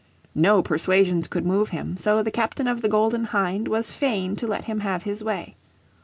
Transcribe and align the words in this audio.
No 0.33 0.63
persuasions 0.63 1.27
could 1.27 1.45
move 1.45 1.69
him, 1.69 1.95
so 1.95 2.23
the 2.23 2.31
captain 2.31 2.67
of 2.67 2.81
the 2.81 2.89
Golden 2.89 3.23
Hind 3.25 3.67
was 3.67 3.91
fain 3.93 4.35
to 4.37 4.47
let 4.47 4.63
him 4.63 4.79
have 4.79 5.03
his 5.03 5.23
way. 5.23 5.55